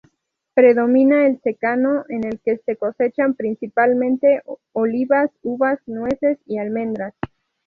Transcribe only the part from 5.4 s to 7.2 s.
uvas, nueces y almendras.